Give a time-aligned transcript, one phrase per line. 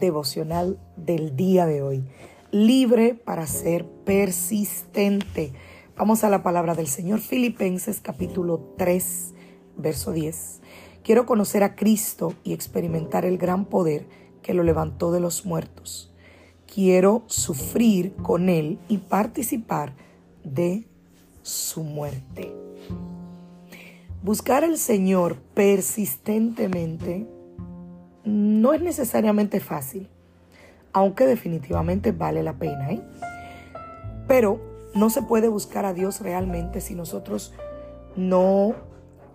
[0.00, 2.04] Devocional del día de hoy.
[2.50, 5.52] Libre para ser persistente.
[5.96, 7.20] Vamos a la palabra del Señor.
[7.20, 9.34] Filipenses capítulo 3,
[9.76, 10.60] verso 10.
[11.04, 14.08] Quiero conocer a Cristo y experimentar el gran poder
[14.42, 16.12] que lo levantó de los muertos.
[16.66, 19.94] Quiero sufrir con Él y participar
[20.42, 20.86] de
[21.42, 22.52] su muerte.
[24.22, 27.26] Buscar al Señor persistentemente
[28.24, 30.08] no es necesariamente fácil,
[30.92, 32.90] aunque definitivamente vale la pena.
[32.92, 33.02] ¿eh?
[34.26, 34.60] Pero
[34.94, 37.54] no se puede buscar a Dios realmente si nosotros
[38.16, 38.74] no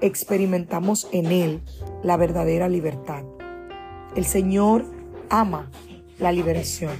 [0.02, 1.62] experimentamos en Él
[2.04, 3.24] la verdadera libertad.
[4.16, 4.86] El Señor
[5.30, 5.70] ama
[6.20, 6.94] la liberación.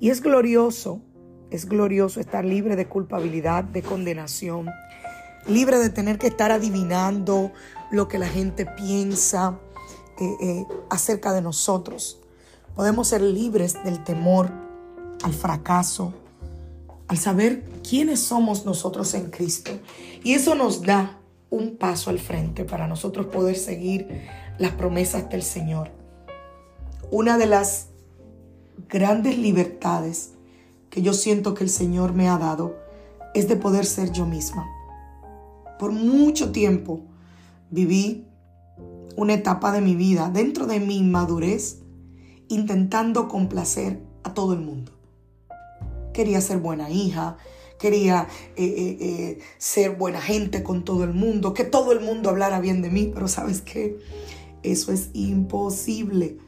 [0.00, 1.00] Y es glorioso,
[1.50, 4.68] es glorioso estar libre de culpabilidad, de condenación,
[5.46, 7.52] libre de tener que estar adivinando
[7.90, 9.58] lo que la gente piensa,
[10.18, 12.20] eh, eh, acerca de nosotros.
[12.74, 14.50] Podemos ser libres del temor
[15.22, 16.12] al fracaso,
[17.08, 19.70] al saber quiénes somos nosotros en Cristo.
[20.22, 21.18] Y eso nos da
[21.50, 24.22] un paso al frente para nosotros poder seguir
[24.58, 25.90] las promesas del Señor.
[27.10, 27.88] Una de las
[28.88, 30.32] grandes libertades
[30.90, 32.76] que yo siento que el Señor me ha dado
[33.34, 34.66] es de poder ser yo misma.
[35.78, 37.00] Por mucho tiempo
[37.70, 38.26] viví
[39.16, 41.80] una etapa de mi vida, dentro de mi inmadurez,
[42.48, 44.92] intentando complacer a todo el mundo.
[46.12, 47.36] Quería ser buena hija,
[47.78, 52.30] quería eh, eh, eh, ser buena gente con todo el mundo, que todo el mundo
[52.30, 53.98] hablara bien de mí, pero sabes qué,
[54.62, 56.38] eso es imposible.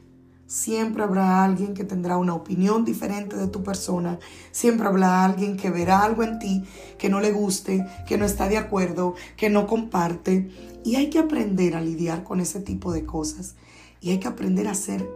[0.46, 4.20] Siempre habrá alguien que tendrá una opinión diferente de tu persona.
[4.52, 6.64] Siempre habrá alguien que verá algo en ti
[6.98, 10.48] que no le guste, que no está de acuerdo, que no comparte.
[10.84, 13.56] Y hay que aprender a lidiar con ese tipo de cosas.
[14.00, 15.08] Y hay que aprender a ser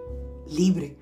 [0.49, 0.97] libre.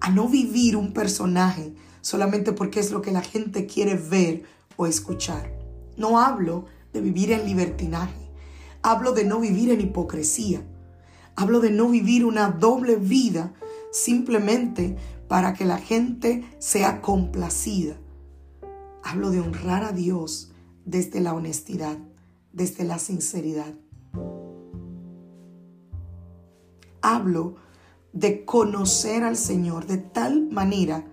[0.00, 1.72] A no vivir un personaje
[2.02, 4.42] solamente porque es lo que la gente quiere ver
[4.76, 5.50] o escuchar.
[5.96, 8.28] No hablo de vivir en libertinaje.
[8.82, 10.62] Hablo de no vivir en hipocresía.
[11.40, 13.54] Hablo de no vivir una doble vida
[13.92, 14.96] simplemente
[15.28, 17.94] para que la gente sea complacida.
[19.04, 20.50] Hablo de honrar a Dios
[20.84, 21.96] desde la honestidad,
[22.52, 23.72] desde la sinceridad.
[27.02, 27.54] Hablo
[28.12, 31.06] de conocer al Señor de tal manera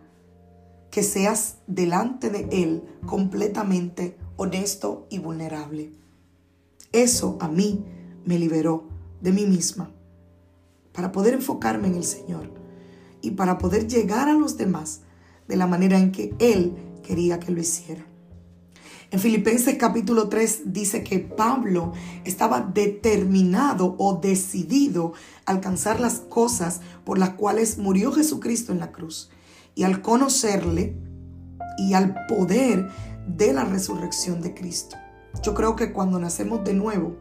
[0.89, 5.91] que seas delante de Él completamente honesto y vulnerable.
[6.91, 7.85] Eso a mí
[8.25, 8.89] me liberó
[9.21, 9.91] de mí misma
[10.95, 12.51] para poder enfocarme en el Señor
[13.21, 15.01] y para poder llegar a los demás
[15.47, 18.05] de la manera en que Él quería que lo hiciera.
[19.11, 25.13] En Filipenses capítulo 3 dice que Pablo estaba determinado o decidido
[25.45, 29.29] a alcanzar las cosas por las cuales murió Jesucristo en la cruz.
[29.75, 30.97] Y al conocerle
[31.77, 32.89] y al poder
[33.27, 34.97] de la resurrección de Cristo.
[35.43, 37.17] Yo creo que cuando nacemos de nuevo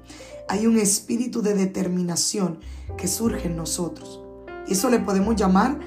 [0.48, 2.58] hay un espíritu de determinación
[2.97, 4.22] que surge en nosotros.
[4.66, 5.78] Y eso le podemos llamar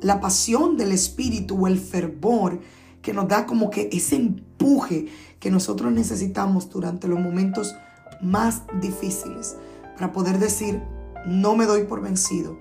[0.00, 2.60] la pasión del espíritu o el fervor
[3.02, 5.06] que nos da como que ese empuje
[5.40, 7.74] que nosotros necesitamos durante los momentos
[8.20, 9.56] más difíciles
[9.96, 10.82] para poder decir,
[11.26, 12.58] no me doy por vencido,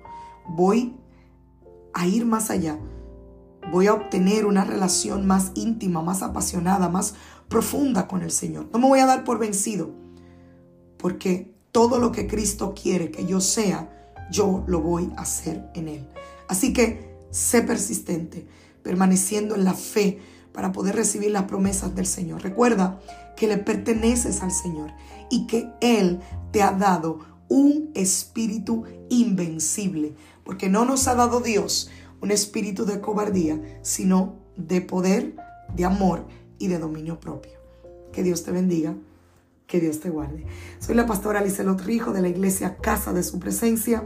[0.48, 0.96] voy
[1.94, 2.78] a ir más allá,
[3.72, 7.16] voy a obtener una relación más íntima, más apasionada, más
[7.48, 8.68] profunda con el Señor.
[8.72, 9.92] No me voy a dar por vencido,
[10.98, 15.88] porque todo lo que Cristo quiere que yo sea, yo lo voy a hacer en
[15.88, 16.08] Él.
[16.48, 18.48] Así que sé persistente,
[18.84, 20.20] permaneciendo en la fe
[20.54, 22.44] para poder recibir las promesas del Señor.
[22.44, 23.00] Recuerda
[23.36, 24.92] que le perteneces al Señor
[25.30, 26.20] y que Él
[26.52, 27.20] te ha dado
[27.50, 31.90] un espíritu invencible, porque no nos ha dado Dios
[32.24, 35.36] un espíritu de cobardía, sino de poder,
[35.76, 36.26] de amor
[36.58, 37.52] y de dominio propio.
[38.14, 38.96] Que Dios te bendiga,
[39.68, 40.46] que Dios te guarde.
[40.80, 44.06] Soy la pastora Lizelot Rijo de la iglesia Casa de Su Presencia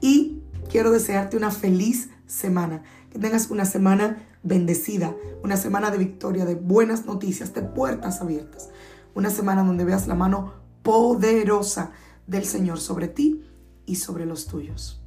[0.00, 6.44] y quiero desearte una feliz semana, que tengas una semana bendecida, una semana de victoria,
[6.44, 8.68] de buenas noticias, de puertas abiertas,
[9.16, 10.52] una semana donde veas la mano
[10.84, 11.90] poderosa
[12.28, 13.42] del Señor sobre ti
[13.86, 15.02] y sobre los tuyos.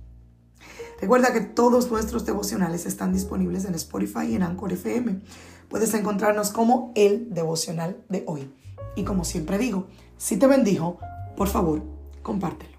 [1.01, 5.21] Recuerda que todos nuestros devocionales están disponibles en Spotify y en Anchor FM.
[5.69, 8.51] Puedes encontrarnos como el devocional de hoy.
[8.95, 9.87] Y como siempre digo,
[10.17, 10.99] si te bendijo,
[11.37, 11.81] por favor,
[12.21, 12.78] compártelo.